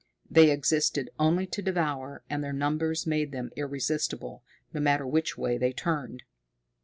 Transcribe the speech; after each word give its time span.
They 0.27 0.49
existed 0.49 1.11
only 1.19 1.45
to 1.45 1.61
devour, 1.61 2.23
and 2.27 2.43
their 2.43 2.51
numbers 2.53 3.05
made 3.05 3.31
them 3.31 3.51
irresistible, 3.55 4.43
no 4.73 4.81
matter 4.81 5.05
which 5.05 5.37
way 5.37 5.59
they 5.59 5.73
turned. 5.73 6.23